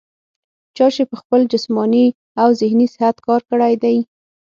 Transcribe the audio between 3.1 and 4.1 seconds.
کار کړے دے